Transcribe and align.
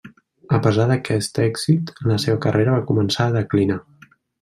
A 0.57 0.59
pesar 0.67 0.87
d'aquest 0.91 1.37
èxit, 1.45 1.93
la 2.15 2.19
seva 2.27 2.43
carrera 2.49 2.83
començava 2.93 3.33
a 3.35 3.41
declinar. 3.41 3.83